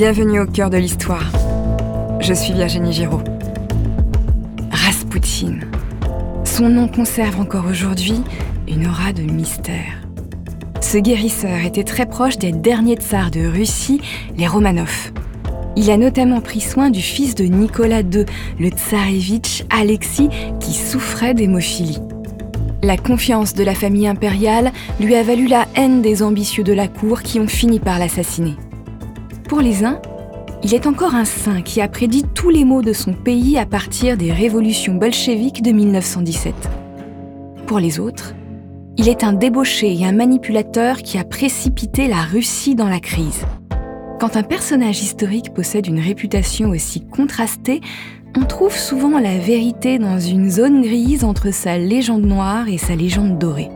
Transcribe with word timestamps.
Bienvenue 0.00 0.38
au 0.38 0.46
cœur 0.46 0.70
de 0.70 0.76
l'histoire. 0.76 1.28
Je 2.20 2.32
suis 2.32 2.52
Virginie 2.52 2.92
Giraud. 2.92 3.20
Raspoutine. 4.70 5.64
Son 6.44 6.68
nom 6.68 6.86
conserve 6.86 7.40
encore 7.40 7.66
aujourd'hui 7.66 8.22
une 8.68 8.86
aura 8.86 9.12
de 9.12 9.22
mystère. 9.22 10.00
Ce 10.80 10.98
guérisseur 10.98 11.64
était 11.64 11.82
très 11.82 12.06
proche 12.06 12.38
des 12.38 12.52
derniers 12.52 12.94
tsars 12.94 13.32
de 13.32 13.44
Russie, 13.44 14.00
les 14.36 14.46
Romanov. 14.46 15.10
Il 15.74 15.90
a 15.90 15.96
notamment 15.96 16.42
pris 16.42 16.60
soin 16.60 16.90
du 16.90 17.02
fils 17.02 17.34
de 17.34 17.46
Nicolas 17.46 18.02
II, 18.02 18.24
le 18.60 18.68
tsarevitch 18.68 19.64
Alexis, 19.68 20.28
qui 20.60 20.74
souffrait 20.74 21.34
d'hémophilie. 21.34 21.98
La 22.84 22.98
confiance 22.98 23.52
de 23.52 23.64
la 23.64 23.74
famille 23.74 24.06
impériale 24.06 24.70
lui 25.00 25.16
a 25.16 25.24
valu 25.24 25.48
la 25.48 25.66
haine 25.74 26.02
des 26.02 26.22
ambitieux 26.22 26.62
de 26.62 26.72
la 26.72 26.86
cour 26.86 27.22
qui 27.22 27.40
ont 27.40 27.48
fini 27.48 27.80
par 27.80 27.98
l'assassiner. 27.98 28.54
Pour 29.48 29.62
les 29.62 29.82
uns, 29.82 29.98
il 30.62 30.74
est 30.74 30.86
encore 30.86 31.14
un 31.14 31.24
saint 31.24 31.62
qui 31.62 31.80
a 31.80 31.88
prédit 31.88 32.24
tous 32.34 32.50
les 32.50 32.66
maux 32.66 32.82
de 32.82 32.92
son 32.92 33.14
pays 33.14 33.56
à 33.56 33.64
partir 33.64 34.18
des 34.18 34.30
révolutions 34.30 34.94
bolcheviques 34.94 35.62
de 35.62 35.72
1917. 35.72 36.54
Pour 37.66 37.78
les 37.78 37.98
autres, 37.98 38.34
il 38.98 39.08
est 39.08 39.24
un 39.24 39.32
débauché 39.32 39.90
et 39.94 40.04
un 40.04 40.12
manipulateur 40.12 40.98
qui 40.98 41.16
a 41.16 41.24
précipité 41.24 42.08
la 42.08 42.20
Russie 42.20 42.74
dans 42.74 42.90
la 42.90 43.00
crise. 43.00 43.46
Quand 44.20 44.36
un 44.36 44.42
personnage 44.42 45.00
historique 45.00 45.54
possède 45.54 45.86
une 45.86 46.00
réputation 46.00 46.68
aussi 46.68 47.06
contrastée, 47.06 47.80
on 48.36 48.44
trouve 48.44 48.76
souvent 48.76 49.18
la 49.18 49.38
vérité 49.38 49.98
dans 49.98 50.18
une 50.18 50.50
zone 50.50 50.82
grise 50.82 51.24
entre 51.24 51.54
sa 51.54 51.78
légende 51.78 52.26
noire 52.26 52.68
et 52.68 52.76
sa 52.76 52.94
légende 52.94 53.38
dorée. 53.38 53.70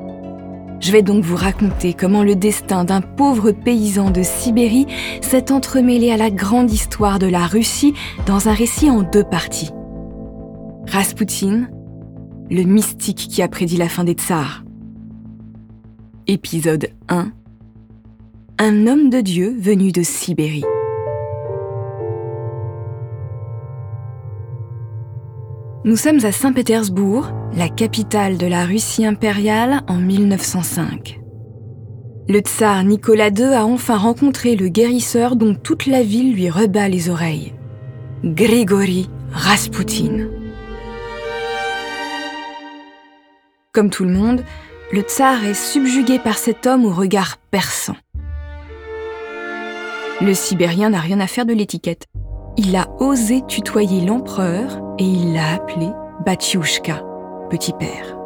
Je 0.82 0.90
vais 0.90 1.02
donc 1.02 1.22
vous 1.22 1.36
raconter 1.36 1.94
comment 1.94 2.24
le 2.24 2.34
destin 2.34 2.84
d'un 2.84 3.00
pauvre 3.00 3.52
paysan 3.52 4.10
de 4.10 4.22
Sibérie 4.24 4.88
s'est 5.20 5.52
entremêlé 5.52 6.10
à 6.10 6.16
la 6.16 6.28
grande 6.28 6.72
histoire 6.72 7.20
de 7.20 7.28
la 7.28 7.46
Russie 7.46 7.94
dans 8.26 8.48
un 8.48 8.52
récit 8.52 8.90
en 8.90 9.02
deux 9.02 9.22
parties. 9.22 9.70
Raspoutine, 10.88 11.70
le 12.50 12.64
mystique 12.64 13.28
qui 13.30 13.42
a 13.42 13.48
prédit 13.48 13.76
la 13.76 13.88
fin 13.88 14.02
des 14.02 14.14
tsars. 14.14 14.64
Épisode 16.26 16.88
1 17.08 17.30
Un 18.58 18.86
homme 18.88 19.08
de 19.08 19.20
Dieu 19.20 19.54
venu 19.56 19.92
de 19.92 20.02
Sibérie. 20.02 20.64
Nous 25.84 25.96
sommes 25.96 26.24
à 26.24 26.30
Saint-Pétersbourg, 26.30 27.32
la 27.56 27.68
capitale 27.68 28.38
de 28.38 28.46
la 28.46 28.64
Russie 28.64 29.04
impériale 29.04 29.80
en 29.88 29.96
1905. 29.96 31.18
Le 32.28 32.38
tsar 32.38 32.84
Nicolas 32.84 33.30
II 33.30 33.52
a 33.52 33.66
enfin 33.66 33.96
rencontré 33.96 34.54
le 34.54 34.68
guérisseur 34.68 35.34
dont 35.34 35.56
toute 35.56 35.86
la 35.86 36.04
ville 36.04 36.34
lui 36.34 36.48
rebat 36.48 36.88
les 36.88 37.10
oreilles. 37.10 37.52
Grigory 38.22 39.10
Raspoutine. 39.32 40.30
Comme 43.72 43.90
tout 43.90 44.04
le 44.04 44.12
monde, 44.12 44.44
le 44.92 45.00
tsar 45.00 45.44
est 45.44 45.54
subjugué 45.54 46.20
par 46.20 46.38
cet 46.38 46.68
homme 46.68 46.84
au 46.84 46.92
regard 46.92 47.38
perçant. 47.50 47.96
Le 50.20 50.32
Sibérien 50.32 50.90
n'a 50.90 51.00
rien 51.00 51.18
à 51.18 51.26
faire 51.26 51.44
de 51.44 51.54
l'étiquette. 51.54 52.06
Il 52.58 52.76
a 52.76 52.86
osé 53.00 53.40
tutoyer 53.48 54.04
l'empereur 54.04 54.78
et 54.98 55.04
il 55.04 55.32
l'a 55.32 55.54
appelé 55.54 55.88
Batyushka, 56.26 57.02
petit 57.48 57.72
père. 57.72 58.18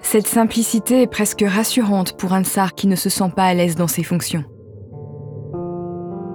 Cette 0.00 0.26
simplicité 0.26 1.02
est 1.02 1.06
presque 1.06 1.44
rassurante 1.46 2.16
pour 2.16 2.32
un 2.32 2.42
tsar 2.42 2.74
qui 2.74 2.88
ne 2.88 2.96
se 2.96 3.08
sent 3.08 3.30
pas 3.36 3.44
à 3.44 3.54
l'aise 3.54 3.76
dans 3.76 3.86
ses 3.86 4.02
fonctions. 4.02 4.42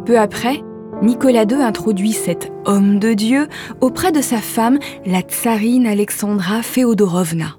Peu 0.05 0.17
après, 0.17 0.61
Nicolas 1.01 1.43
II 1.43 1.61
introduit 1.61 2.13
cet 2.13 2.49
homme 2.63 2.97
de 2.99 3.13
Dieu 3.13 3.49
auprès 3.81 4.13
de 4.13 4.21
sa 4.21 4.37
femme, 4.37 4.79
la 5.05 5.19
tsarine 5.19 5.85
Alexandra 5.85 6.61
Féodorovna. 6.61 7.57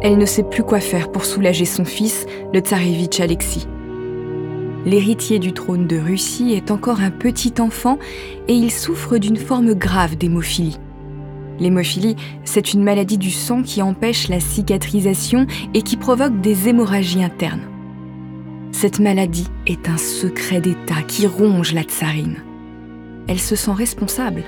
Elle 0.00 0.18
ne 0.18 0.26
sait 0.26 0.44
plus 0.44 0.62
quoi 0.62 0.78
faire 0.78 1.10
pour 1.10 1.24
soulager 1.24 1.64
son 1.64 1.84
fils, 1.84 2.24
le 2.52 2.60
tsarevitch 2.60 3.18
Alexis 3.18 3.66
l'héritier 4.84 5.38
du 5.38 5.52
trône 5.52 5.86
de 5.86 5.96
Russie 5.96 6.52
est 6.52 6.70
encore 6.70 7.00
un 7.00 7.10
petit 7.10 7.54
enfant 7.60 7.98
et 8.48 8.54
il 8.54 8.70
souffre 8.70 9.18
d'une 9.18 9.36
forme 9.36 9.74
grave 9.74 10.16
d'hémophilie. 10.16 10.78
L'hémophilie, 11.60 12.16
c'est 12.44 12.72
une 12.72 12.82
maladie 12.82 13.18
du 13.18 13.30
sang 13.30 13.62
qui 13.62 13.82
empêche 13.82 14.28
la 14.28 14.40
cicatrisation 14.40 15.46
et 15.74 15.82
qui 15.82 15.96
provoque 15.96 16.40
des 16.40 16.68
hémorragies 16.68 17.22
internes. 17.22 17.68
Cette 18.72 19.00
maladie 19.00 19.48
est 19.66 19.88
un 19.88 19.98
secret 19.98 20.60
d'État 20.60 21.02
qui 21.06 21.26
ronge 21.26 21.72
la 21.74 21.82
tsarine. 21.82 22.42
Elle 23.28 23.38
se 23.38 23.54
sent 23.54 23.72
responsable. 23.72 24.42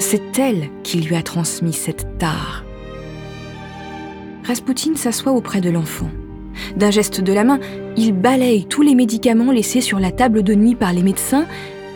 C'est 0.00 0.38
elle 0.38 0.70
qui 0.82 1.00
lui 1.00 1.14
a 1.14 1.22
transmis 1.22 1.72
cette 1.72 2.18
tare. 2.18 2.64
Raspoutine 4.44 4.96
s'assoit 4.96 5.32
auprès 5.32 5.60
de 5.60 5.70
l'enfant. 5.70 6.10
D'un 6.76 6.90
geste 6.90 7.20
de 7.20 7.32
la 7.32 7.44
main, 7.44 7.60
il 7.96 8.12
balaye 8.12 8.66
tous 8.66 8.82
les 8.82 8.94
médicaments 8.94 9.52
laissés 9.52 9.80
sur 9.80 9.98
la 9.98 10.10
table 10.10 10.42
de 10.42 10.54
nuit 10.54 10.74
par 10.74 10.92
les 10.92 11.02
médecins, 11.02 11.46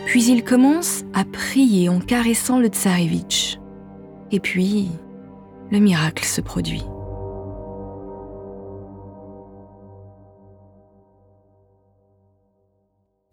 puis 0.05 0.25
il 0.25 0.43
commence 0.43 1.03
à 1.13 1.23
prier 1.25 1.89
en 1.89 1.99
caressant 1.99 2.59
le 2.59 2.67
tsarevitch. 2.67 3.59
Et 4.31 4.39
puis, 4.39 4.87
le 5.71 5.79
miracle 5.79 6.25
se 6.25 6.41
produit. 6.41 6.83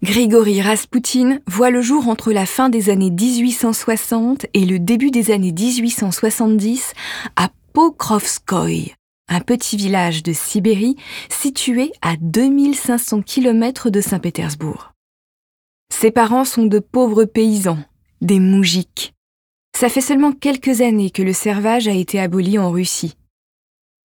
Grigory 0.02 0.60
Raspoutine 0.60 1.40
voit 1.48 1.70
le 1.70 1.80
jour 1.80 2.08
entre 2.08 2.32
la 2.32 2.46
fin 2.46 2.68
des 2.68 2.90
années 2.90 3.10
1860 3.10 4.46
et 4.54 4.64
le 4.64 4.78
début 4.78 5.10
des 5.10 5.32
années 5.32 5.52
1870 5.52 6.92
à 7.34 7.48
Pokrovskoye, 7.72 8.94
un 9.28 9.40
petit 9.40 9.76
village 9.76 10.22
de 10.22 10.32
Sibérie 10.32 10.96
situé 11.28 11.92
à 12.02 12.16
2500 12.20 13.22
km 13.22 13.90
de 13.90 14.00
Saint-Pétersbourg. 14.00 14.92
Ses 15.92 16.10
parents 16.10 16.44
sont 16.44 16.66
de 16.66 16.78
pauvres 16.78 17.24
paysans, 17.24 17.78
des 18.20 18.40
moujiks. 18.40 19.14
Ça 19.76 19.88
fait 19.88 20.00
seulement 20.00 20.32
quelques 20.32 20.80
années 20.80 21.10
que 21.10 21.22
le 21.22 21.32
servage 21.32 21.88
a 21.88 21.92
été 21.92 22.20
aboli 22.20 22.58
en 22.58 22.70
Russie. 22.70 23.16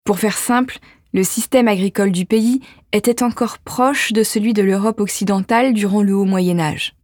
Pour 0.04 0.18
faire 0.18 0.38
simple, 0.38 0.78
le 1.12 1.24
système 1.24 1.68
agricole 1.68 2.12
du 2.12 2.26
pays 2.26 2.60
était 2.92 3.22
encore 3.22 3.58
proche 3.58 4.12
de 4.12 4.22
celui 4.22 4.52
de 4.52 4.62
l'Europe 4.62 5.00
occidentale 5.00 5.72
durant 5.72 6.02
le 6.02 6.14
Haut 6.14 6.24
Moyen 6.24 6.58
Âge. 6.58 6.94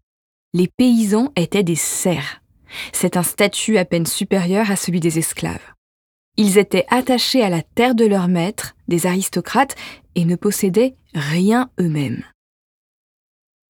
Les 0.54 0.68
paysans 0.68 1.32
étaient 1.36 1.62
des 1.62 1.76
serfs. 1.76 2.40
C'est 2.92 3.16
un 3.16 3.22
statut 3.22 3.78
à 3.78 3.84
peine 3.84 4.06
supérieur 4.06 4.70
à 4.70 4.76
celui 4.76 5.00
des 5.00 5.18
esclaves. 5.18 5.75
Ils 6.36 6.58
étaient 6.58 6.86
attachés 6.88 7.42
à 7.42 7.48
la 7.48 7.62
terre 7.62 7.94
de 7.94 8.04
leur 8.04 8.28
maître, 8.28 8.76
des 8.88 9.06
aristocrates, 9.06 9.74
et 10.14 10.24
ne 10.24 10.36
possédaient 10.36 10.96
rien 11.14 11.70
eux-mêmes. 11.80 12.24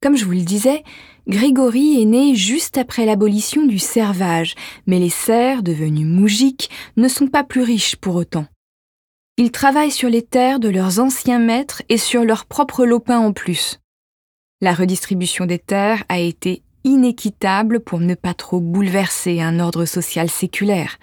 Comme 0.03 0.17
je 0.17 0.25
vous 0.25 0.33
le 0.33 0.43
disais, 0.43 0.83
Grégory 1.27 2.01
est 2.01 2.05
né 2.05 2.35
juste 2.35 2.79
après 2.79 3.07
l'abolition 3.07 3.67
du 3.67 3.79
servage, 3.79 4.55
mais 4.87 4.99
les 4.99 5.11
serfs, 5.11 5.63
devenus 5.63 6.07
moujiks, 6.07 6.71
ne 6.97 7.09
sont 7.09 7.29
pas 7.29 7.45
plus 7.45 7.63
riches 7.63 7.97
pour 7.97 8.15
autant. 8.15 8.47
Ils 9.37 9.51
travaillent 9.51 9.91
sur 9.91 10.09
les 10.09 10.23
terres 10.23 10.61
de 10.61 10.69
leurs 10.69 10.99
anciens 11.01 11.39
maîtres 11.39 11.83
et 11.89 11.99
sur 11.99 12.25
leurs 12.25 12.47
propres 12.47 12.87
lopins 12.87 13.19
en 13.19 13.33
plus. 13.33 13.81
La 14.61 14.73
redistribution 14.73 15.47
des 15.47 15.59
terres 15.59 16.05
a 16.09 16.19
été 16.19 16.63
inéquitable 16.85 17.81
pour 17.81 18.01
ne 18.01 18.15
pas 18.15 18.35
trop 18.35 18.61
bouleverser 18.61 19.41
un 19.41 19.61
ordre 19.61 19.85
social 19.85 20.31
séculaire 20.31 20.99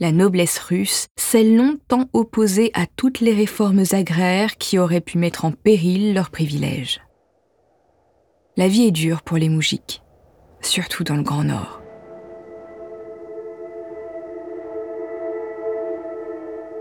la 0.00 0.12
noblesse 0.12 0.58
russe 0.58 1.08
s'est 1.16 1.44
longtemps 1.44 2.08
opposée 2.12 2.70
à 2.74 2.86
toutes 2.86 3.20
les 3.20 3.32
réformes 3.32 3.82
agraires 3.92 4.56
qui 4.56 4.78
auraient 4.78 5.00
pu 5.00 5.18
mettre 5.18 5.44
en 5.44 5.50
péril 5.50 6.14
leurs 6.14 6.30
privilèges. 6.30 7.00
La 8.56 8.68
vie 8.68 8.86
est 8.86 8.92
dure 8.92 9.22
pour 9.22 9.36
les 9.36 9.48
moujiks, 9.48 10.02
surtout 10.60 11.04
dans 11.04 11.16
le 11.16 11.22
Grand 11.22 11.44
Nord. 11.44 11.80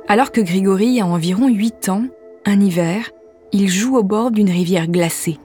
Alors 0.07 0.31
que 0.31 0.41
Grigory 0.41 1.01
a 1.01 1.05
environ 1.05 1.47
8 1.47 1.89
ans, 1.89 2.05
un 2.45 2.61
hiver, 2.61 3.11
il 3.51 3.67
joue 3.67 3.97
au 3.97 4.03
bord 4.03 4.31
d'une 4.31 4.49
rivière 4.49 4.87
glacée. 4.87 5.37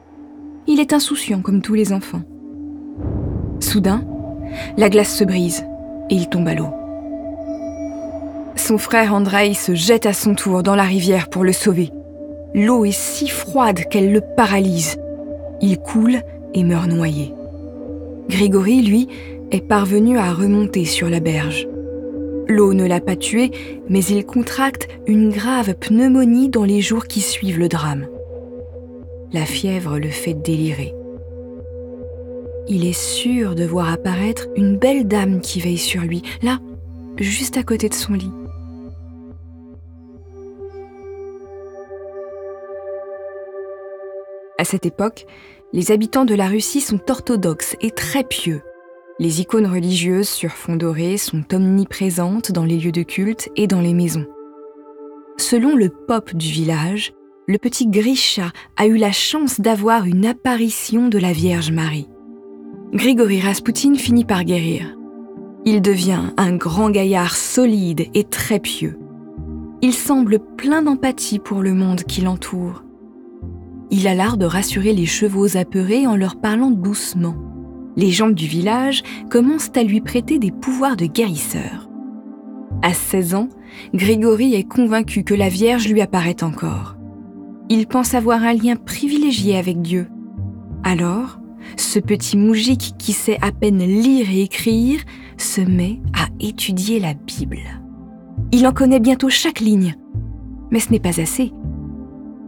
Il 0.66 0.78
est 0.78 0.92
insouciant 0.92 1.42
comme 1.42 1.62
tous 1.62 1.74
les 1.74 1.92
enfants. 1.92 2.22
Soudain, 3.60 4.06
la 4.76 4.88
glace 4.88 5.16
se 5.16 5.24
brise 5.24 5.64
et 6.10 6.14
il 6.14 6.28
tombe 6.28 6.48
à 6.48 6.54
l'eau. 6.54 6.81
Son 8.62 8.78
frère 8.78 9.12
Andrei 9.12 9.54
se 9.54 9.74
jette 9.74 10.06
à 10.06 10.12
son 10.12 10.36
tour 10.36 10.62
dans 10.62 10.76
la 10.76 10.84
rivière 10.84 11.28
pour 11.28 11.42
le 11.42 11.52
sauver. 11.52 11.90
L'eau 12.54 12.84
est 12.84 12.96
si 12.96 13.26
froide 13.26 13.80
qu'elle 13.90 14.12
le 14.12 14.20
paralyse. 14.20 14.98
Il 15.60 15.78
coule 15.78 16.20
et 16.54 16.62
meurt 16.62 16.86
noyé. 16.86 17.34
Grégory, 18.28 18.80
lui, 18.82 19.08
est 19.50 19.66
parvenu 19.66 20.16
à 20.16 20.32
remonter 20.32 20.84
sur 20.84 21.10
la 21.10 21.18
berge. 21.18 21.66
L'eau 22.46 22.72
ne 22.72 22.86
l'a 22.86 23.00
pas 23.00 23.16
tué, 23.16 23.50
mais 23.88 24.04
il 24.04 24.24
contracte 24.24 24.86
une 25.08 25.30
grave 25.30 25.74
pneumonie 25.74 26.48
dans 26.48 26.64
les 26.64 26.80
jours 26.80 27.06
qui 27.06 27.20
suivent 27.20 27.58
le 27.58 27.68
drame. 27.68 28.06
la 29.32 29.44
fièvre 29.44 29.98
le 29.98 30.10
fait 30.10 30.34
délirer. 30.34 30.94
Il 32.68 32.86
est 32.86 32.96
sûr 32.98 33.56
de 33.56 33.64
voir 33.64 33.92
apparaître 33.92 34.46
une 34.54 34.78
belle 34.78 35.08
dame 35.08 35.40
qui 35.40 35.58
veille 35.58 35.78
sur 35.78 36.02
lui, 36.02 36.22
là, 36.42 36.60
juste 37.18 37.56
à 37.56 37.64
côté 37.64 37.88
de 37.88 37.94
son 37.94 38.12
lit. 38.12 38.30
À 44.62 44.64
cette 44.64 44.86
époque, 44.86 45.26
les 45.72 45.90
habitants 45.90 46.24
de 46.24 46.36
la 46.36 46.46
Russie 46.46 46.80
sont 46.80 47.00
orthodoxes 47.10 47.74
et 47.80 47.90
très 47.90 48.22
pieux. 48.22 48.62
Les 49.18 49.40
icônes 49.40 49.66
religieuses 49.66 50.28
sur 50.28 50.52
fond 50.52 50.76
doré 50.76 51.16
sont 51.16 51.42
omniprésentes 51.52 52.52
dans 52.52 52.64
les 52.64 52.78
lieux 52.78 52.92
de 52.92 53.02
culte 53.02 53.48
et 53.56 53.66
dans 53.66 53.80
les 53.80 53.92
maisons. 53.92 54.24
Selon 55.36 55.74
le 55.74 55.88
pop 55.88 56.32
du 56.32 56.46
village, 56.46 57.12
le 57.48 57.58
petit 57.58 57.88
Grisha 57.88 58.52
a 58.76 58.86
eu 58.86 58.98
la 58.98 59.10
chance 59.10 59.60
d'avoir 59.60 60.04
une 60.04 60.26
apparition 60.26 61.08
de 61.08 61.18
la 61.18 61.32
Vierge 61.32 61.72
Marie. 61.72 62.08
Grigory 62.92 63.40
Rasputin 63.40 63.96
finit 63.96 64.24
par 64.24 64.44
guérir. 64.44 64.96
Il 65.64 65.82
devient 65.82 66.22
un 66.36 66.54
grand 66.54 66.90
gaillard 66.90 67.34
solide 67.34 68.06
et 68.14 68.22
très 68.22 68.60
pieux. 68.60 68.96
Il 69.80 69.92
semble 69.92 70.38
plein 70.38 70.82
d'empathie 70.82 71.40
pour 71.40 71.62
le 71.62 71.74
monde 71.74 72.04
qui 72.04 72.20
l'entoure. 72.20 72.84
Il 73.94 74.08
a 74.08 74.14
l'art 74.14 74.38
de 74.38 74.46
rassurer 74.46 74.94
les 74.94 75.04
chevaux 75.04 75.58
apeurés 75.58 76.06
en 76.06 76.16
leur 76.16 76.36
parlant 76.36 76.70
doucement. 76.70 77.36
Les 77.94 78.10
gens 78.10 78.30
du 78.30 78.46
village 78.46 79.02
commencent 79.28 79.70
à 79.76 79.82
lui 79.82 80.00
prêter 80.00 80.38
des 80.38 80.50
pouvoirs 80.50 80.96
de 80.96 81.04
guérisseur. 81.04 81.90
À 82.80 82.94
16 82.94 83.34
ans, 83.34 83.48
Grégory 83.92 84.54
est 84.54 84.66
convaincu 84.66 85.24
que 85.24 85.34
la 85.34 85.50
Vierge 85.50 85.88
lui 85.88 86.00
apparaît 86.00 86.42
encore. 86.42 86.96
Il 87.68 87.86
pense 87.86 88.14
avoir 88.14 88.42
un 88.42 88.54
lien 88.54 88.76
privilégié 88.76 89.58
avec 89.58 89.82
Dieu. 89.82 90.08
Alors, 90.84 91.38
ce 91.76 91.98
petit 91.98 92.38
moujik 92.38 92.94
qui 92.98 93.12
sait 93.12 93.38
à 93.42 93.52
peine 93.52 93.78
lire 93.78 94.30
et 94.30 94.40
écrire 94.40 95.00
se 95.36 95.60
met 95.60 96.00
à 96.14 96.28
étudier 96.40 96.98
la 96.98 97.12
Bible. 97.12 97.60
Il 98.52 98.66
en 98.66 98.72
connaît 98.72 99.00
bientôt 99.00 99.28
chaque 99.28 99.60
ligne. 99.60 99.96
Mais 100.70 100.80
ce 100.80 100.90
n'est 100.90 100.98
pas 100.98 101.20
assez. 101.20 101.52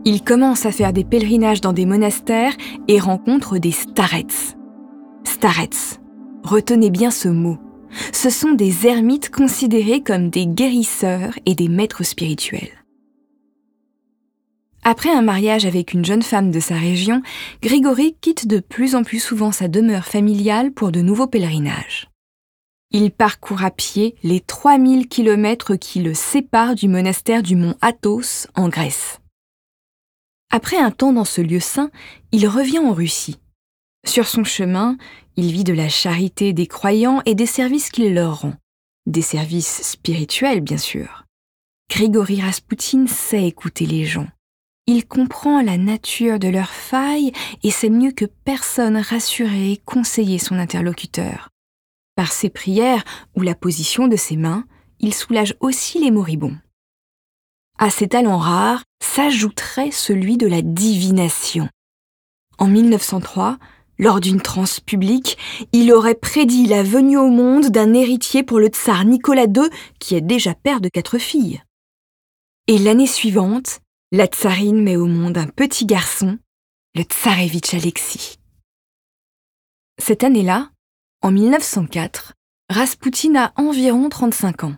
Il 0.07 0.23
commence 0.23 0.67
à 0.67 0.73
faire 0.73 0.93
des 0.93 1.05
pèlerinages 1.05 1.63
dans 1.63 1.73
des 1.73 1.87
monastères 1.87 2.53
et 2.89 2.99
rencontre 2.99 3.57
des 3.57 3.71
starets. 3.71 4.55
Starets, 5.25 5.99
retenez 6.43 6.91
bien 6.91 7.11
ce 7.11 7.29
mot. 7.29 7.59
Ce 8.13 8.29
sont 8.29 8.53
des 8.53 8.87
ermites 8.87 9.31
considérés 9.31 10.03
comme 10.03 10.29
des 10.29 10.47
guérisseurs 10.47 11.39
et 11.47 11.55
des 11.55 11.69
maîtres 11.69 12.03
spirituels. 12.03 12.85
Après 14.83 15.11
un 15.11 15.23
mariage 15.23 15.65
avec 15.65 15.95
une 15.95 16.05
jeune 16.05 16.23
femme 16.23 16.51
de 16.51 16.61
sa 16.61 16.75
région, 16.75 17.23
Grégory 17.63 18.15
quitte 18.21 18.47
de 18.47 18.61
plus 18.61 18.95
en 18.95 19.05
plus 19.05 19.21
souvent 19.21 19.53
sa 19.53 19.69
demeure 19.69 20.05
familiale 20.05 20.73
pour 20.73 20.93
de 20.93 21.01
nouveaux 21.01 21.27
pèlerinages. 21.27 22.11
Il 22.91 23.11
parcourt 23.11 23.65
à 23.65 23.71
pied 23.71 24.17
les 24.23 24.41
3000 24.41 25.09
kilomètres 25.09 25.77
qui 25.77 26.01
le 26.01 26.13
séparent 26.13 26.75
du 26.75 26.89
monastère 26.89 27.43
du 27.43 27.57
mont 27.57 27.75
Athos 27.81 28.47
en 28.55 28.69
Grèce. 28.69 29.21
Après 30.51 30.77
un 30.77 30.91
temps 30.91 31.13
dans 31.13 31.25
ce 31.25 31.41
lieu 31.41 31.61
saint, 31.61 31.91
il 32.33 32.47
revient 32.47 32.79
en 32.79 32.93
Russie. 32.93 33.39
Sur 34.07 34.27
son 34.27 34.45
chemin, 34.45 34.97
il 35.37 35.51
vit 35.51 35.65
de 35.65 35.73
la 35.73 35.89
charité 35.89 36.53
des 36.53 36.67
croyants 36.67 37.23
et 37.27 37.35
des 37.35 37.47
services 37.47 37.91
qu'il 37.91 38.15
leur 38.15 38.43
rend. 38.43 38.55
Des 39.07 39.23
services 39.23 39.83
spirituels, 39.83 40.61
bien 40.61 40.79
sûr. 40.79 41.25
Grigory 41.91 42.41
Rasputin 42.41 43.07
sait 43.07 43.47
écouter 43.47 43.87
les 43.87 44.05
gens. 44.05 44.29
Il 44.87 45.07
comprend 45.07 45.63
la 45.63 45.79
nature 45.79 46.39
de 46.39 46.49
leurs 46.49 46.71
failles 46.71 47.33
et 47.63 47.71
sait 47.71 47.91
mieux 47.91 48.13
que 48.13 48.27
personne 48.27 48.99
rassurer 48.99 49.73
et 49.73 49.77
conseiller 49.79 50.39
son 50.39 50.59
interlocuteur. 50.59 51.49
Par 52.17 52.33
ses 52.33 52.51
prières 52.51 53.05
ou 53.35 53.43
la 53.43 53.55
position 53.55 54.09
de 54.09 54.17
ses 54.17 54.37
mains, 54.37 54.67
il 55.01 55.15
soulage 55.15 55.55
aussi 55.61 55.99
les 55.99 56.11
moribonds. 56.11 56.57
À 57.79 57.91
ses 57.91 58.09
talents 58.09 58.39
rares 58.39 58.85
s'ajouterait 59.03 59.91
celui 59.91 60.37
de 60.37 60.47
la 60.47 60.63
divination. 60.63 61.69
En 62.59 62.69
1903, 62.69 63.59
lors 63.99 64.21
d'une 64.21 64.41
transe 64.41 64.81
publique, 64.81 65.39
il 65.73 65.93
aurait 65.93 66.15
prédit 66.15 66.67
la 66.67 66.83
venue 66.83 67.19
au 67.19 67.29
monde 67.29 67.67
d'un 67.67 67.93
héritier 67.93 68.43
pour 68.43 68.59
le 68.59 68.69
tsar 68.69 69.05
Nicolas 69.05 69.47
II, 69.47 69.69
qui 69.99 70.15
est 70.15 70.21
déjà 70.21 70.55
père 70.55 70.81
de 70.81 70.89
quatre 70.89 71.19
filles. 71.19 71.63
Et 72.67 72.79
l'année 72.79 73.07
suivante, 73.07 73.81
la 74.13 74.27
tsarine 74.27 74.83
met 74.83 74.97
au 74.97 75.07
monde 75.07 75.37
un 75.39 75.47
petit 75.47 75.87
garçon, 75.87 76.39
le 76.95 77.03
tsarevitch 77.03 77.75
Alexis. 77.75 78.37
Cette 79.99 80.25
année-là, 80.25 80.71
en 81.23 81.31
1904, 81.31 82.35
Rasputin 82.71 83.35
a 83.37 83.53
environ 83.57 84.09
35 84.09 84.65
ans. 84.65 84.77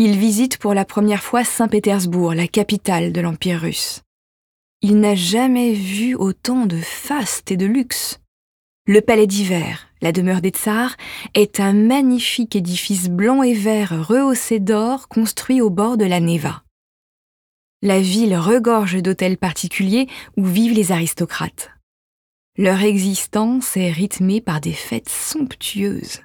Il 0.00 0.16
visite 0.16 0.58
pour 0.58 0.74
la 0.74 0.84
première 0.84 1.24
fois 1.24 1.42
Saint-Pétersbourg, 1.42 2.32
la 2.32 2.46
capitale 2.46 3.12
de 3.12 3.20
l'Empire 3.20 3.60
russe. 3.60 4.02
Il 4.80 5.00
n'a 5.00 5.16
jamais 5.16 5.72
vu 5.72 6.14
autant 6.14 6.66
de 6.66 6.78
faste 6.78 7.50
et 7.50 7.56
de 7.56 7.66
luxe. 7.66 8.20
Le 8.86 9.00
palais 9.00 9.26
d'hiver, 9.26 9.88
la 10.00 10.12
demeure 10.12 10.40
des 10.40 10.50
tsars, 10.50 10.96
est 11.34 11.58
un 11.58 11.72
magnifique 11.72 12.54
édifice 12.54 13.08
blanc 13.08 13.42
et 13.42 13.54
vert 13.54 14.06
rehaussé 14.06 14.60
d'or 14.60 15.08
construit 15.08 15.60
au 15.60 15.68
bord 15.68 15.96
de 15.96 16.04
la 16.04 16.20
Neva. 16.20 16.62
La 17.82 18.00
ville 18.00 18.36
regorge 18.36 19.02
d'hôtels 19.02 19.36
particuliers 19.36 20.06
où 20.36 20.44
vivent 20.44 20.74
les 20.74 20.92
aristocrates. 20.92 21.72
Leur 22.56 22.82
existence 22.82 23.76
est 23.76 23.90
rythmée 23.90 24.40
par 24.40 24.60
des 24.60 24.72
fêtes 24.72 25.08
somptueuses. 25.08 26.20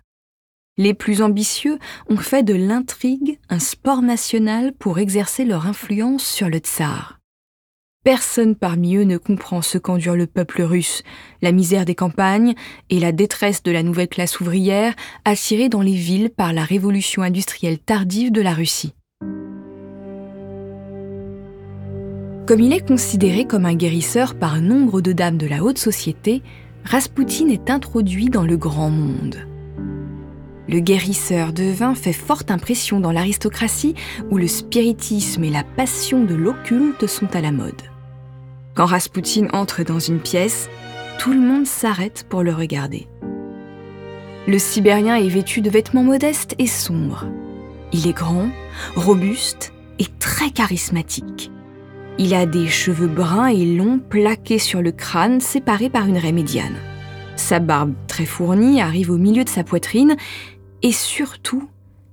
Les 0.78 0.96
plus 0.96 1.22
ambitieux 1.22 1.78
ont 2.10 2.18
fait 2.18 2.42
de 2.42 2.56
l'intrigue 2.56 3.38
un 3.50 3.60
sport 3.60 4.02
national 4.02 4.74
pour 4.74 4.98
exercer 4.98 5.46
leur 5.46 5.68
influence 5.68 6.26
sur 6.26 6.50
le 6.50 6.58
tsar. 6.58 7.20
Personne 8.04 8.56
parmi 8.56 8.96
eux 8.96 9.04
ne 9.04 9.18
comprend 9.18 9.62
ce 9.62 9.78
qu'endure 9.78 10.16
le 10.16 10.26
peuple 10.26 10.64
russe, 10.64 11.04
la 11.44 11.52
misère 11.52 11.86
des 11.86 11.94
campagnes 11.94 12.56
et 12.90 13.00
la 13.00 13.12
détresse 13.12 13.62
de 13.62 13.72
la 13.72 13.84
nouvelle 13.84 14.08
classe 14.08 14.40
ouvrière 14.40 14.96
attirée 15.26 15.70
dans 15.70 15.82
les 15.82 15.94
villes 15.94 16.32
par 16.32 16.54
la 16.54 16.64
révolution 16.64 17.22
industrielle 17.22 17.78
tardive 17.78 18.32
de 18.32 18.42
la 18.42 18.54
Russie. 18.54 18.96
Comme 22.48 22.60
il 22.60 22.74
est 22.74 22.86
considéré 22.86 23.46
comme 23.46 23.66
un 23.66 23.76
guérisseur 23.76 24.34
par 24.34 24.60
nombre 24.60 25.02
de 25.02 25.14
dames 25.14 25.38
de 25.38 25.48
la 25.48 25.64
haute 25.64 25.78
société, 25.78 26.42
Rasputin 26.84 27.48
est 27.48 27.70
introduit 27.70 28.30
dans 28.30 28.44
le 28.44 28.58
grand 28.58 28.90
monde. 28.90 29.53
Le 30.70 30.80
guérisseur 30.80 31.52
de 31.52 31.64
vin 31.64 31.94
fait 31.94 32.14
forte 32.14 32.50
impression 32.50 33.00
dans 33.00 33.12
l'aristocratie 33.12 33.96
où 34.32 34.38
le 34.38 34.48
spiritisme 34.48 35.44
et 35.44 35.50
la 35.50 35.64
passion 35.64 36.24
de 36.24 36.36
l'occulte 36.36 37.06
sont 37.08 37.36
à 37.36 37.42
la 37.42 37.52
mode. 37.52 37.82
Quand 38.74 38.86
Rasputin 38.86 39.48
entre 39.52 39.84
dans 39.84 40.00
une 40.00 40.20
pièce, 40.20 40.70
tout 41.20 41.34
le 41.34 41.42
monde 41.42 41.68
s'arrête 41.68 42.26
pour 42.30 42.44
le 42.44 42.54
regarder. 42.54 43.08
Le 44.48 44.58
Sibérien 44.58 45.16
est 45.16 45.30
vêtu 45.30 45.62
de 45.62 45.70
vêtements 45.70 46.04
modestes 46.04 46.56
et 46.60 46.68
sombres. 46.68 47.26
Il 47.92 48.08
est 48.08 48.14
grand, 48.14 48.50
robuste 48.96 49.74
et 50.00 50.08
très 50.20 50.50
charismatique. 50.50 51.52
Il 52.18 52.34
a 52.34 52.46
des 52.46 52.68
cheveux 52.68 53.08
bruns 53.08 53.48
et 53.48 53.66
longs 53.66 54.00
plaqués 54.00 54.60
sur 54.60 54.82
le 54.82 54.92
crâne 54.92 55.42
séparés 55.42 55.90
par 55.90 56.08
une 56.08 56.18
raie 56.18 56.32
médiane. 56.32 56.78
Sa 57.36 57.60
barbe 57.60 57.94
très 58.08 58.26
fournie 58.26 58.82
arrive 58.82 59.12
au 59.12 59.18
milieu 59.18 59.44
de 59.44 59.50
sa 59.50 59.64
poitrine 59.64 60.16
et 60.82 60.92
surtout, 60.92 61.70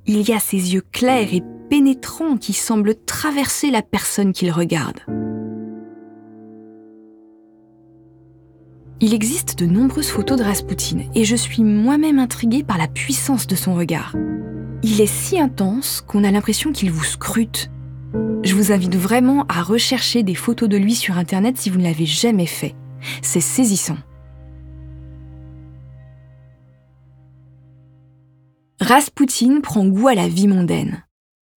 il 0.07 0.29
y 0.29 0.33
a 0.33 0.41
ses 0.41 0.75
yeux 0.75 0.83
clairs 0.93 1.33
et 1.33 1.43
pénétrants 1.69 2.37
qui 2.37 2.53
semblent 2.53 2.95
traverser 3.07 3.71
la 3.71 3.83
personne 3.83 4.33
qu'il 4.33 4.51
regarde. 4.51 5.01
Il 9.03 9.15
existe 9.15 9.59
de 9.59 9.67
nombreuses 9.67 10.11
photos 10.11 10.39
de 10.39 10.45
Rasputin 10.45 10.99
et 11.15 11.25
je 11.25 11.37
suis 11.37 11.65
moi-même 11.65 12.19
intriguée 12.19 12.63
par 12.63 12.77
la 12.77 12.87
puissance 12.87 13.47
de 13.47 13.57
son 13.57 13.75
regard. 13.75 14.15
Il 14.83 15.01
est 15.01 15.07
si 15.07 15.39
intense 15.39 16.03
qu'on 16.07 16.25
a 16.25 16.31
l'impression 16.31 16.73
qu'il 16.73 16.91
vous 16.91 17.05
scrute. 17.05 17.71
Je 18.43 18.55
vous 18.55 18.73
invite 18.73 18.97
vraiment 18.97 19.47
à 19.49 19.63
rechercher 19.63 20.23
des 20.23 20.35
photos 20.35 20.69
de 20.69 20.77
lui 20.77 20.95
sur 20.95 21.19
Internet 21.19 21.57
si 21.57 21.71
vous 21.71 21.79
ne 21.79 21.85
l'avez 21.85 22.07
jamais 22.07 22.47
fait. 22.47 22.75
C'est 23.23 23.41
saisissant. 23.41 23.97
Rasputin 28.81 29.61
prend 29.61 29.87
goût 29.87 30.09
à 30.09 30.15
la 30.15 30.27
vie 30.27 30.49
mondaine. 30.49 31.05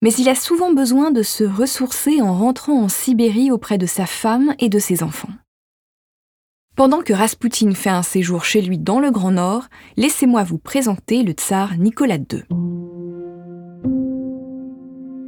Mais 0.02 0.12
il 0.12 0.28
a 0.28 0.34
souvent 0.34 0.74
besoin 0.74 1.10
de 1.10 1.22
se 1.22 1.42
ressourcer 1.42 2.20
en 2.20 2.34
rentrant 2.34 2.82
en 2.82 2.88
Sibérie 2.88 3.50
auprès 3.50 3.78
de 3.78 3.86
sa 3.86 4.04
femme 4.04 4.54
et 4.58 4.68
de 4.68 4.78
ses 4.78 5.02
enfants. 5.02 5.32
Pendant 6.76 7.00
que 7.00 7.14
Rasputin 7.14 7.72
fait 7.72 7.88
un 7.88 8.02
séjour 8.02 8.44
chez 8.44 8.60
lui 8.60 8.78
dans 8.78 9.00
le 9.00 9.10
Grand 9.10 9.30
Nord, 9.30 9.68
laissez-moi 9.96 10.42
vous 10.42 10.58
présenter 10.58 11.22
le 11.22 11.32
tsar 11.32 11.78
Nicolas 11.78 12.18
II. 12.18 12.44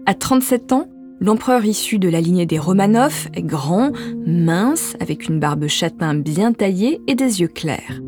À 0.04 0.14
37 0.14 0.72
ans, 0.72 0.88
L'empereur 1.18 1.64
issu 1.64 1.98
de 1.98 2.10
la 2.10 2.20
lignée 2.20 2.44
des 2.44 2.58
Romanov 2.58 3.28
est 3.32 3.42
grand, 3.42 3.90
mince, 4.26 4.96
avec 5.00 5.28
une 5.28 5.40
barbe 5.40 5.66
châtain 5.66 6.14
bien 6.14 6.52
taillée 6.52 7.00
et 7.06 7.14
des 7.14 7.40
yeux 7.40 7.48
clairs. 7.48 8.02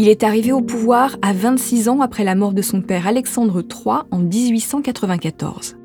Il 0.00 0.08
est 0.08 0.22
arrivé 0.22 0.52
au 0.52 0.60
pouvoir 0.60 1.16
à 1.22 1.32
26 1.32 1.88
ans 1.88 2.00
après 2.00 2.22
la 2.22 2.36
mort 2.36 2.52
de 2.52 2.62
son 2.62 2.82
père 2.82 3.08
Alexandre 3.08 3.64
III 3.68 4.02
en 4.12 4.20
1894. 4.20 5.76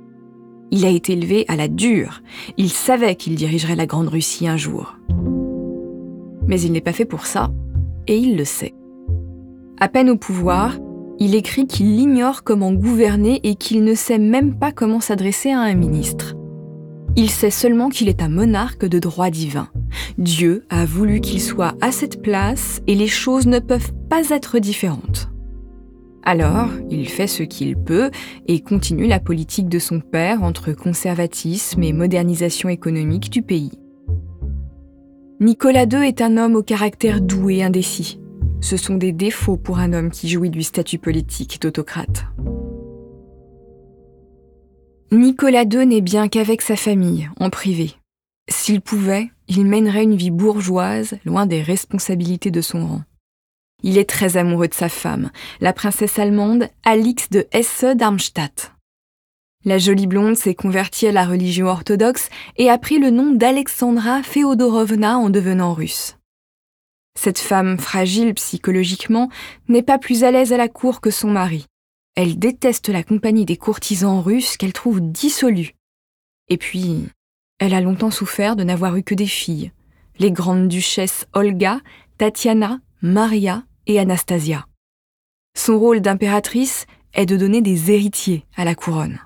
Il 0.70 0.86
a 0.86 0.90
été 0.90 1.14
élevé 1.14 1.46
à 1.48 1.56
la 1.56 1.68
dure. 1.68 2.22
Il 2.58 2.70
savait 2.70 3.16
qu'il 3.16 3.34
dirigerait 3.34 3.76
la 3.76 3.88
Grande 3.88 4.10
Russie 4.10 4.48
un 4.48 4.56
jour. 4.56 5.00
Mais 6.46 6.62
il 6.62 6.74
n'est 6.74 6.80
pas 6.80 6.94
fait 6.94 7.06
pour 7.06 7.26
ça, 7.26 7.50
et 8.06 8.16
il 8.16 8.38
le 8.38 8.46
sait. 8.46 8.76
À 9.80 9.88
peine 9.88 10.12
au 10.12 10.16
pouvoir, 10.16 10.78
il 11.18 11.34
écrit 11.34 11.66
qu'il 11.66 12.00
ignore 12.00 12.44
comment 12.44 12.72
gouverner 12.72 13.40
et 13.42 13.56
qu'il 13.56 13.84
ne 13.84 13.96
sait 13.96 14.20
même 14.20 14.60
pas 14.60 14.72
comment 14.72 15.00
s'adresser 15.00 15.50
à 15.50 15.62
un 15.62 15.74
ministre. 15.74 16.36
Il 17.16 17.30
sait 17.30 17.52
seulement 17.52 17.90
qu'il 17.90 18.10
est 18.10 18.24
un 18.24 18.30
monarque 18.30 18.86
de 18.86 18.98
droit 18.98 19.30
divin. 19.30 19.70
Dieu 20.18 20.66
a 20.70 20.86
voulu 20.86 21.22
qu'il 21.22 21.42
soit 21.42 21.76
à 21.80 21.92
cette 21.92 22.22
place 22.22 22.82
et 22.88 22.96
les 22.96 23.08
choses 23.08 23.46
ne 23.46 23.60
peuvent 23.60 23.94
pas 24.10 24.30
être 24.30 24.58
différentes. 24.58 25.30
Alors, 26.24 26.70
il 26.90 27.08
fait 27.08 27.28
ce 27.28 27.44
qu'il 27.44 27.76
peut 27.76 28.10
et 28.48 28.62
continue 28.62 29.08
la 29.08 29.20
politique 29.20 29.70
de 29.70 29.80
son 29.80 30.00
père 30.00 30.42
entre 30.42 30.72
conservatisme 30.72 31.84
et 31.84 31.94
modernisation 31.94 32.70
économique 32.70 33.30
du 33.30 33.42
pays. 33.42 33.78
Nicolas 35.40 35.84
II 35.84 36.08
est 36.08 36.22
un 36.22 36.38
homme 36.38 36.56
au 36.56 36.64
caractère 36.64 37.20
doux 37.20 37.50
et 37.50 37.64
indécis. 37.64 38.20
Ce 38.62 38.78
sont 38.78 38.96
des 38.96 39.12
défauts 39.12 39.58
pour 39.58 39.80
un 39.80 39.92
homme 39.92 40.10
qui 40.10 40.30
jouit 40.30 40.50
du 40.50 40.64
statut 40.64 40.98
politique 40.98 41.62
d'autocrate. 41.62 42.26
Nicolas 45.14 45.64
II 45.64 45.86
n'est 45.86 46.02
bien 46.02 46.28
qu'avec 46.28 46.64
sa 46.64 46.76
famille, 46.76 47.30
en 47.40 47.52
privé. 47.52 47.96
S'il 48.50 48.82
pouvait, 48.82 49.30
il 49.48 49.64
mènerait 49.64 50.04
une 50.04 50.16
vie 50.16 50.32
bourgeoise, 50.32 51.16
loin 51.24 51.46
des 51.46 51.62
responsabilités 51.62 52.50
de 52.50 52.62
son 52.62 52.88
rang. 52.88 53.02
Il 53.84 54.00
est 54.00 54.10
très 54.10 54.38
amoureux 54.38 54.68
de 54.68 54.74
sa 54.74 54.90
femme, 54.90 55.30
la 55.62 55.72
princesse 55.72 56.18
allemande 56.18 56.68
Alix 56.84 57.30
de 57.30 57.46
Hesse-Darmstadt. 57.52 58.72
La 59.66 59.78
jolie 59.78 60.08
blonde 60.08 60.36
s'est 60.36 60.56
convertie 60.56 61.08
à 61.08 61.12
la 61.12 61.26
religion 61.26 61.68
orthodoxe 61.68 62.30
et 62.58 62.72
a 62.72 62.80
pris 62.80 62.98
le 62.98 63.12
nom 63.12 63.34
d'Alexandra 63.34 64.24
Féodorovna 64.24 65.20
en 65.20 65.30
devenant 65.30 65.74
russe. 65.74 66.18
Cette 67.16 67.40
femme 67.40 67.78
fragile 67.78 68.34
psychologiquement 68.34 69.30
n'est 69.68 69.84
pas 69.84 70.00
plus 70.00 70.24
à 70.24 70.32
l'aise 70.32 70.54
à 70.54 70.58
la 70.58 70.70
cour 70.70 71.02
que 71.02 71.12
son 71.12 71.30
mari. 71.30 71.68
Elle 72.16 72.38
déteste 72.38 72.90
la 72.90 73.04
compagnie 73.04 73.46
des 73.46 73.58
courtisans 73.58 74.22
russes 74.22 74.58
qu'elle 74.58 74.74
trouve 74.74 75.02
dissolus. 75.02 75.74
Et 76.48 76.58
puis, 76.58 77.08
elle 77.60 77.74
a 77.74 77.82
longtemps 77.82 78.12
souffert 78.12 78.56
de 78.56 78.64
n'avoir 78.64 78.96
eu 78.96 79.04
que 79.04 79.16
des 79.16 79.28
filles, 79.28 79.72
les 80.20 80.32
grandes 80.32 80.68
duchesses 80.68 81.26
Olga, 81.34 81.80
Tatiana, 82.18 82.80
Maria 83.02 83.64
et 83.88 84.00
Anastasia. 84.00 84.68
Son 85.56 85.80
rôle 85.80 86.02
d'impératrice 86.02 86.86
est 87.14 87.26
de 87.26 87.38
donner 87.38 87.62
des 87.62 87.92
héritiers 87.92 88.46
à 88.56 88.66
la 88.66 88.76
couronne. 88.76 89.20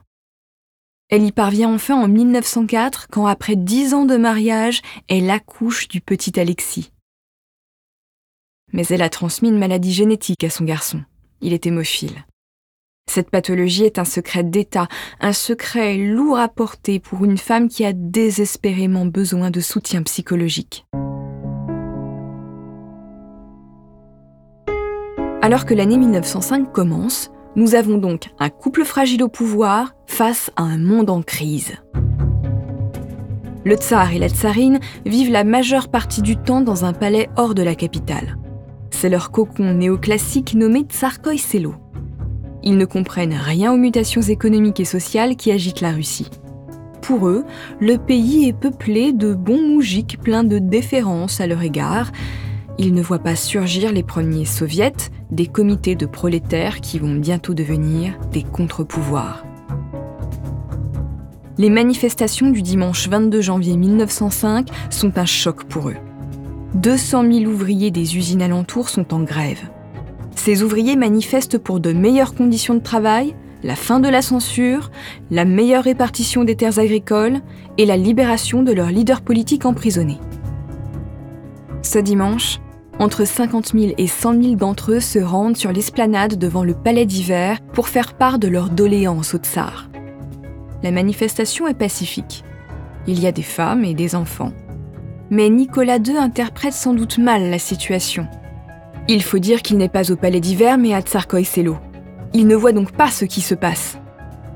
Elle 1.09 1.23
y 1.23 1.31
parvient 1.31 1.73
enfin 1.73 1.95
en 1.95 2.07
1904 2.07 3.07
quand, 3.09 3.27
après 3.27 3.55
dix 3.55 3.93
ans 3.93 4.05
de 4.05 4.17
mariage, 4.17 4.81
elle 5.07 5.29
accouche 5.29 5.87
du 5.87 6.01
petit 6.01 6.37
Alexis. 6.39 6.91
Mais 8.73 8.85
elle 8.87 9.01
a 9.01 9.09
transmis 9.09 9.49
une 9.49 9.59
maladie 9.59 9.93
génétique 9.93 10.43
à 10.43 10.49
son 10.49 10.65
garçon. 10.65 11.01
Il 11.39 11.53
est 11.53 11.65
hémophile. 11.65 12.25
Cette 13.09 13.31
pathologie 13.31 13.85
est 13.85 13.99
un 13.99 14.05
secret 14.05 14.43
d'État, 14.43 14.87
un 15.21 15.33
secret 15.33 15.97
lourd 15.97 16.37
à 16.37 16.49
porter 16.49 16.99
pour 16.99 17.23
une 17.25 17.37
femme 17.37 17.69
qui 17.69 17.85
a 17.85 17.93
désespérément 17.93 19.05
besoin 19.05 19.49
de 19.49 19.59
soutien 19.59 20.03
psychologique. 20.03 20.85
Alors 25.41 25.65
que 25.65 25.73
l'année 25.73 25.97
1905 25.97 26.73
commence, 26.73 27.31
nous 27.55 27.73
avons 27.73 27.97
donc 27.97 28.29
un 28.37 28.49
couple 28.49 28.83
fragile 28.83 29.23
au 29.23 29.29
pouvoir 29.29 29.93
face 30.05 30.51
à 30.57 30.63
un 30.63 30.77
monde 30.77 31.09
en 31.09 31.21
crise. 31.21 31.73
Le 33.63 33.75
tsar 33.75 34.13
et 34.13 34.19
la 34.19 34.29
tsarine 34.29 34.79
vivent 35.05 35.31
la 35.31 35.43
majeure 35.43 35.87
partie 35.87 36.21
du 36.21 36.35
temps 36.35 36.61
dans 36.61 36.85
un 36.85 36.93
palais 36.93 37.29
hors 37.35 37.55
de 37.55 37.63
la 37.63 37.75
capitale. 37.75 38.37
C'est 38.91 39.09
leur 39.09 39.31
cocon 39.31 39.73
néoclassique 39.73 40.53
nommé 40.53 40.81
Tsarkoï 40.81 41.37
Selo. 41.37 41.75
Ils 42.63 42.77
ne 42.77 42.85
comprennent 42.85 43.37
rien 43.39 43.71
aux 43.71 43.77
mutations 43.77 44.21
économiques 44.21 44.79
et 44.79 44.85
sociales 44.85 45.35
qui 45.35 45.51
agitent 45.51 45.81
la 45.81 45.91
Russie. 45.91 46.29
Pour 47.01 47.27
eux, 47.27 47.45
le 47.79 47.97
pays 47.97 48.47
est 48.47 48.53
peuplé 48.53 49.13
de 49.13 49.33
bons 49.33 49.61
moujiks 49.61 50.19
pleins 50.19 50.43
de 50.43 50.59
déférence 50.59 51.39
à 51.39 51.47
leur 51.47 51.61
égard. 51.61 52.11
Ils 52.77 52.93
ne 52.93 53.01
voient 53.01 53.19
pas 53.19 53.35
surgir 53.35 53.91
les 53.91 54.03
premiers 54.03 54.45
soviets, 54.45 55.11
des 55.31 55.47
comités 55.47 55.95
de 55.95 56.05
prolétaires 56.05 56.81
qui 56.81 56.99
vont 56.99 57.15
bientôt 57.15 57.53
devenir 57.53 58.17
des 58.31 58.43
contre-pouvoirs. 58.43 59.45
Les 61.57 61.69
manifestations 61.69 62.51
du 62.51 62.61
dimanche 62.61 63.07
22 63.07 63.41
janvier 63.41 63.77
1905 63.77 64.67
sont 64.89 65.17
un 65.17 65.25
choc 65.25 65.63
pour 65.63 65.89
eux. 65.89 65.97
200 66.75 67.31
000 67.31 67.45
ouvriers 67.45 67.89
des 67.89 68.17
usines 68.17 68.41
alentours 68.41 68.89
sont 68.89 69.13
en 69.13 69.23
grève. 69.23 69.69
Ces 70.37 70.63
ouvriers 70.63 70.95
manifestent 70.95 71.57
pour 71.57 71.81
de 71.81 71.91
meilleures 71.91 72.33
conditions 72.33 72.75
de 72.75 72.79
travail, 72.79 73.35
la 73.63 73.75
fin 73.75 73.99
de 73.99 74.07
la 74.07 74.21
censure, 74.21 74.91
la 75.31 75.43
meilleure 75.43 75.83
répartition 75.83 76.45
des 76.45 76.55
terres 76.55 76.79
agricoles 76.79 77.41
et 77.77 77.85
la 77.85 77.97
libération 77.97 78.63
de 78.63 78.71
leurs 78.71 78.91
leaders 78.91 79.21
politiques 79.21 79.65
emprisonnés. 79.65 80.19
Ce 81.81 81.99
dimanche, 81.99 82.59
entre 82.99 83.25
50 83.25 83.73
000 83.73 83.93
et 83.97 84.07
100 84.07 84.41
000 84.41 84.55
d'entre 84.55 84.93
eux 84.93 84.99
se 84.99 85.19
rendent 85.19 85.57
sur 85.57 85.73
l'esplanade 85.73 86.37
devant 86.37 86.63
le 86.63 86.75
palais 86.75 87.05
d'hiver 87.05 87.59
pour 87.73 87.89
faire 87.89 88.13
part 88.13 88.39
de 88.39 88.47
leur 88.47 88.69
doléance 88.69 89.33
au 89.33 89.39
tsar. 89.39 89.89
La 90.83 90.91
manifestation 90.91 91.67
est 91.67 91.77
pacifique. 91.77 92.43
Il 93.07 93.19
y 93.19 93.27
a 93.27 93.31
des 93.31 93.43
femmes 93.43 93.83
et 93.83 93.95
des 93.95 94.15
enfants. 94.15 94.53
Mais 95.29 95.49
Nicolas 95.49 95.97
II 95.97 96.17
interprète 96.17 96.73
sans 96.73 96.93
doute 96.93 97.17
mal 97.17 97.49
la 97.49 97.59
situation. 97.59 98.27
Il 99.09 99.23
faut 99.23 99.39
dire 99.39 99.61
qu'il 99.61 99.77
n'est 99.77 99.87
pas 99.87 100.11
au 100.11 100.17
palais 100.17 100.41
d'hiver 100.41 100.77
mais 100.77 100.93
à 100.93 101.01
Tsarkoï 101.01 101.45
Selo. 101.45 101.77
Il 102.33 102.47
ne 102.47 102.55
voit 102.55 102.73
donc 102.73 102.91
pas 102.91 103.09
ce 103.09 103.23
qui 103.23 103.39
se 103.39 103.55
passe. 103.55 103.97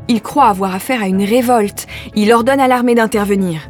Il 0.09 0.21
croit 0.21 0.47
avoir 0.47 0.75
affaire 0.75 1.01
à 1.01 1.07
une 1.07 1.23
révolte. 1.23 1.87
Il 2.15 2.33
ordonne 2.33 2.59
à 2.59 2.67
l'armée 2.67 2.95
d'intervenir. 2.95 3.69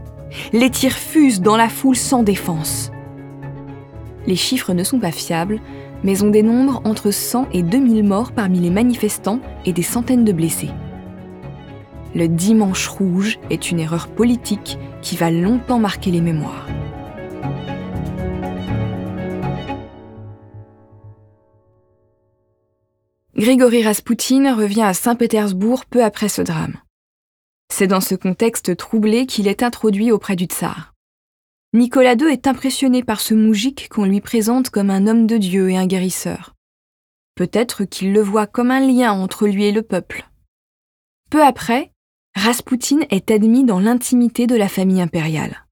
Les 0.53 0.71
tirs 0.71 0.97
fusent 0.97 1.41
dans 1.41 1.57
la 1.57 1.69
foule 1.69 1.95
sans 1.95 2.23
défense. 2.23 2.91
Les 4.25 4.35
chiffres 4.35 4.73
ne 4.73 4.83
sont 4.83 5.00
pas 5.00 5.11
fiables, 5.11 5.59
mais 6.03 6.23
on 6.23 6.29
dénombre 6.29 6.81
entre 6.83 7.11
100 7.11 7.47
et 7.53 7.61
2000 7.61 8.03
morts 8.03 8.31
parmi 8.31 8.59
les 8.59 8.69
manifestants 8.71 9.39
et 9.65 9.73
des 9.73 9.83
centaines 9.83 10.25
de 10.25 10.31
blessés. 10.31 10.71
Le 12.15 12.27
dimanche 12.27 12.88
rouge 12.88 13.39
est 13.50 13.71
une 13.71 13.79
erreur 13.79 14.07
politique 14.07 14.79
qui 15.01 15.15
va 15.15 15.29
longtemps 15.29 15.79
marquer 15.79 16.11
les 16.11 16.21
mémoires. 16.21 16.67
Grigory 23.41 23.81
Raspoutine 23.81 24.50
revient 24.50 24.83
à 24.83 24.93
Saint-Pétersbourg 24.93 25.88
peu 25.88 26.03
après 26.03 26.29
ce 26.29 26.43
drame. 26.43 26.77
C'est 27.74 27.88
dans 27.88 28.00
ce 28.00 28.13
contexte 28.13 28.77
troublé 28.77 29.25
qu'il 29.25 29.48
est 29.48 29.63
introduit 29.63 30.12
auprès 30.12 30.36
du 30.36 30.45
tsar. 30.45 30.93
Nicolas 31.74 32.13
II 32.13 32.31
est 32.31 32.45
impressionné 32.45 33.03
par 33.03 33.19
ce 33.19 33.33
moujik 33.33 33.89
qu'on 33.89 34.05
lui 34.05 34.21
présente 34.21 34.69
comme 34.69 34.91
un 34.91 35.07
homme 35.07 35.25
de 35.25 35.38
Dieu 35.38 35.71
et 35.71 35.77
un 35.77 35.88
guérisseur. 35.88 36.53
Peut-être 37.33 37.83
qu'il 37.83 38.13
le 38.13 38.21
voit 38.21 38.45
comme 38.45 38.69
un 38.69 38.79
lien 38.79 39.12
entre 39.12 39.48
lui 39.48 39.65
et 39.65 39.71
le 39.71 39.81
peuple. 39.81 40.29
Peu 41.31 41.43
après, 41.43 41.91
Raspoutine 42.36 43.07
est 43.10 43.31
admis 43.31 43.63
dans 43.63 43.79
l'intimité 43.79 44.45
de 44.45 44.55
la 44.55 44.69
famille 44.69 45.01
impériale. 45.01 45.65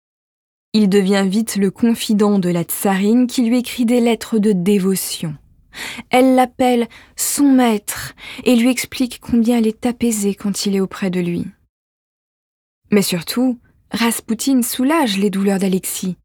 Il 0.74 0.90
devient 0.90 1.28
vite 1.28 1.56
le 1.56 1.70
confident 1.70 2.40
de 2.40 2.50
la 2.50 2.64
tsarine 2.64 3.28
qui 3.28 3.44
lui 3.44 3.60
écrit 3.60 3.86
des 3.86 4.02
lettres 4.02 4.40
de 4.40 4.54
dévotion. 4.54 5.36
Elle 6.10 6.36
l'appelle 6.36 6.88
son 7.16 7.52
maître 7.52 8.14
et 8.44 8.56
lui 8.56 8.70
explique 8.70 9.20
combien 9.20 9.58
elle 9.58 9.68
est 9.68 9.86
apaisée 9.86 10.36
quand 10.36 10.66
il 10.66 10.76
est 10.76 10.80
auprès 10.80 11.10
de 11.10 11.20
lui. 11.20 11.46
Mais 12.92 13.02
surtout, 13.02 13.60
Raspoutine 13.92 14.64
soulage 14.64 15.18
les 15.18 15.30
douleurs 15.30 15.60
d'Alexis. 15.60 16.18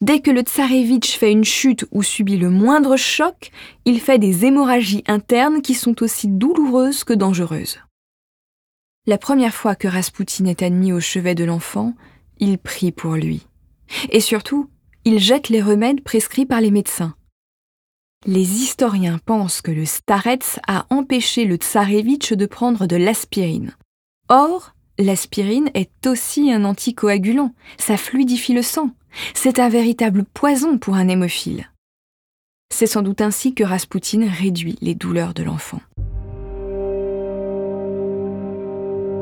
Dès 0.00 0.20
que 0.20 0.30
le 0.30 0.42
tsarevitch 0.42 1.16
fait 1.16 1.32
une 1.32 1.44
chute 1.44 1.86
ou 1.92 2.02
subit 2.02 2.36
le 2.36 2.50
moindre 2.50 2.96
choc, 2.96 3.50
il 3.84 4.00
fait 4.00 4.18
des 4.18 4.44
hémorragies 4.44 5.04
internes 5.06 5.62
qui 5.62 5.74
sont 5.74 6.02
aussi 6.02 6.28
douloureuses 6.28 7.04
que 7.04 7.14
dangereuses. 7.14 7.78
La 9.06 9.18
première 9.18 9.54
fois 9.54 9.76
que 9.76 9.88
Raspoutine 9.88 10.46
est 10.46 10.62
admis 10.62 10.92
au 10.92 11.00
chevet 11.00 11.34
de 11.34 11.44
l'enfant, 11.44 11.94
il 12.38 12.58
prie 12.58 12.92
pour 12.92 13.14
lui. 13.14 13.46
Et 14.10 14.20
surtout, 14.20 14.68
il 15.04 15.18
jette 15.18 15.48
les 15.50 15.62
remèdes 15.62 16.02
prescrits 16.02 16.46
par 16.46 16.60
les 16.60 16.70
médecins. 16.70 17.14
Les 18.26 18.62
historiens 18.62 19.18
pensent 19.26 19.60
que 19.60 19.70
le 19.70 19.84
starets 19.84 20.58
a 20.66 20.86
empêché 20.88 21.44
le 21.44 21.56
tsarevitch 21.56 22.32
de 22.32 22.46
prendre 22.46 22.86
de 22.86 22.96
l'aspirine. 22.96 23.72
Or, 24.30 24.72
l'aspirine 24.98 25.70
est 25.74 26.06
aussi 26.06 26.50
un 26.50 26.64
anticoagulant. 26.64 27.52
Ça 27.78 27.98
fluidifie 27.98 28.54
le 28.54 28.62
sang. 28.62 28.92
C'est 29.34 29.58
un 29.58 29.68
véritable 29.68 30.24
poison 30.24 30.78
pour 30.78 30.94
un 30.94 31.08
hémophile. 31.08 31.70
C'est 32.72 32.86
sans 32.86 33.02
doute 33.02 33.20
ainsi 33.20 33.52
que 33.52 33.62
Raspoutine 33.62 34.24
réduit 34.24 34.78
les 34.80 34.94
douleurs 34.94 35.34
de 35.34 35.42
l'enfant. 35.42 35.80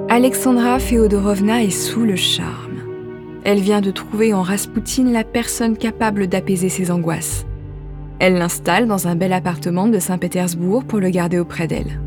Alexandra 0.08 0.78
Féodorovna 0.78 1.64
est 1.64 1.70
sous 1.70 2.04
le 2.04 2.16
charme. 2.16 2.78
Elle 3.44 3.60
vient 3.60 3.80
de 3.80 3.90
trouver 3.90 4.32
en 4.32 4.42
Raspoutine 4.42 5.12
la 5.12 5.24
personne 5.24 5.76
capable 5.76 6.28
d'apaiser 6.28 6.68
ses 6.68 6.92
angoisses. 6.92 7.46
Elle 8.22 8.34
l'installe 8.34 8.86
dans 8.86 9.08
un 9.08 9.16
bel 9.16 9.32
appartement 9.32 9.88
de 9.88 9.98
Saint-Pétersbourg 9.98 10.84
pour 10.84 11.00
le 11.00 11.10
garder 11.10 11.40
auprès 11.40 11.66
d'elle. 11.66 12.00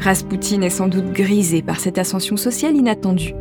Raspoutine 0.00 0.62
est 0.62 0.68
sans 0.68 0.86
doute 0.86 1.14
grisé 1.14 1.62
par 1.62 1.80
cette 1.80 1.96
ascension 1.96 2.36
sociale 2.36 2.76
inattendue. 2.76 3.32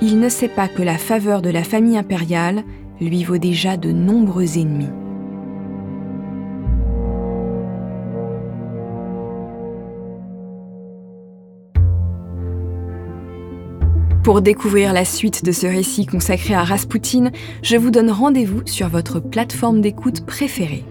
Il 0.00 0.20
ne 0.20 0.28
sait 0.28 0.46
pas 0.46 0.68
que 0.68 0.84
la 0.84 0.96
faveur 0.96 1.42
de 1.42 1.50
la 1.50 1.64
famille 1.64 1.98
impériale 1.98 2.62
lui 3.00 3.24
vaut 3.24 3.36
déjà 3.36 3.76
de 3.76 3.90
nombreux 3.90 4.58
ennemis. 4.58 4.86
Pour 14.26 14.42
découvrir 14.42 14.92
la 14.92 15.04
suite 15.04 15.44
de 15.44 15.52
ce 15.52 15.68
récit 15.68 16.04
consacré 16.04 16.52
à 16.52 16.64
Raspoutine, 16.64 17.30
je 17.62 17.76
vous 17.76 17.92
donne 17.92 18.10
rendez-vous 18.10 18.66
sur 18.66 18.88
votre 18.88 19.20
plateforme 19.20 19.80
d'écoute 19.80 20.26
préférée. 20.26 20.82